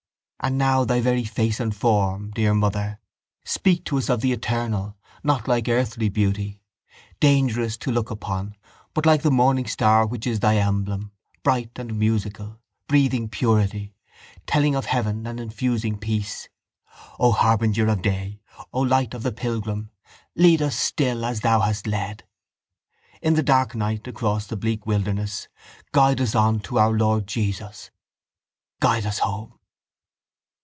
[0.43, 2.97] And now thy very face and form, dear mother,
[3.45, 6.63] speak to us of the Eternal; not like earthly beauty,
[7.19, 8.55] dangerous to look upon,
[8.95, 11.11] but like the morning star which is thy emblem,
[11.43, 13.93] bright and musical, breathing purity,
[14.47, 16.49] telling of heaven and infusing peace.
[17.19, 18.41] O harbringer of day!
[18.73, 19.91] O light of the pilgrim!
[20.35, 22.23] Lead us still as thou hast led.
[23.21, 25.47] In the dark night, across the bleak wilderness
[25.91, 27.91] guide us on to our Lord Jesus,
[28.79, 29.59] guide us home.